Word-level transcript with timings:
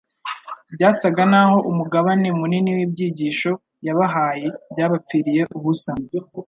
Byasaga 0.73 1.23
naho 1.31 1.57
umugabane 1.71 2.27
munini 2.39 2.69
w'ibyigisho 2.77 3.51
yabahaye 3.87 4.47
byabapfiriye 4.71 5.41
ubusa. 5.57 5.91